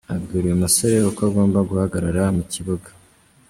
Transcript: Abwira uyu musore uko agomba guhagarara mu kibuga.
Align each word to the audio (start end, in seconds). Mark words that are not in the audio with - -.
Abwira 0.15 0.45
uyu 0.45 0.61
musore 0.63 0.95
uko 1.09 1.21
agomba 1.29 1.59
guhagarara 1.69 2.23
mu 2.35 2.43
kibuga. 2.51 2.89